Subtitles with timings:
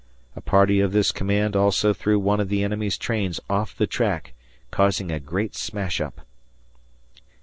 [0.35, 4.33] A party of this command also threw one of the enemy's trains off the track,
[4.71, 6.21] causing a great smash up.